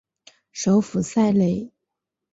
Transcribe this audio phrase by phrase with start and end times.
[0.51, 1.69] 首府塞雷。